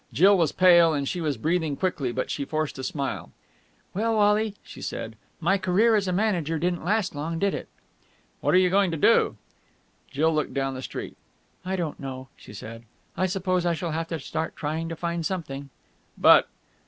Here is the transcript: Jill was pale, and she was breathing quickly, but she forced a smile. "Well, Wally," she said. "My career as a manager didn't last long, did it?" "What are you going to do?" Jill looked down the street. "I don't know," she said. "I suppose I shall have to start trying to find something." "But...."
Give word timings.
Jill 0.11 0.35
was 0.35 0.51
pale, 0.51 0.95
and 0.95 1.07
she 1.07 1.21
was 1.21 1.37
breathing 1.37 1.77
quickly, 1.77 2.11
but 2.11 2.31
she 2.31 2.43
forced 2.43 2.79
a 2.79 2.83
smile. 2.83 3.29
"Well, 3.93 4.15
Wally," 4.15 4.55
she 4.63 4.81
said. 4.81 5.15
"My 5.39 5.59
career 5.59 5.95
as 5.95 6.07
a 6.07 6.11
manager 6.11 6.57
didn't 6.57 6.83
last 6.83 7.13
long, 7.13 7.37
did 7.37 7.53
it?" 7.53 7.69
"What 8.39 8.55
are 8.55 8.57
you 8.57 8.71
going 8.71 8.89
to 8.89 8.97
do?" 8.97 9.37
Jill 10.09 10.33
looked 10.33 10.55
down 10.55 10.73
the 10.73 10.81
street. 10.81 11.17
"I 11.63 11.75
don't 11.75 11.99
know," 11.99 12.29
she 12.35 12.51
said. 12.51 12.81
"I 13.15 13.27
suppose 13.27 13.63
I 13.63 13.75
shall 13.75 13.91
have 13.91 14.07
to 14.07 14.19
start 14.19 14.55
trying 14.55 14.89
to 14.89 14.95
find 14.95 15.23
something." 15.23 15.69
"But...." 16.17 16.49